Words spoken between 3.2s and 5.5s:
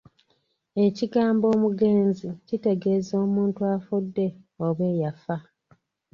omuntu afudde oba eyafa.